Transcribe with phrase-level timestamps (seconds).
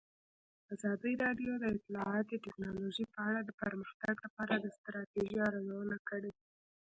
[0.73, 6.31] ازادي راډیو د اطلاعاتی تکنالوژي په اړه د پرمختګ لپاره د ستراتیژۍ ارزونه کړې.